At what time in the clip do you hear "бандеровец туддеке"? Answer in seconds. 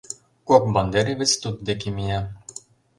0.73-1.89